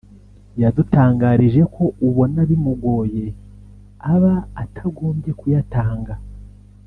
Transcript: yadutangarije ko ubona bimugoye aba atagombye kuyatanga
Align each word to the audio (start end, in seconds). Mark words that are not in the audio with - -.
yadutangarije 0.61 1.61
ko 1.75 1.83
ubona 2.07 2.39
bimugoye 2.49 3.25
aba 4.13 4.33
atagombye 4.63 5.31
kuyatanga 5.39 6.13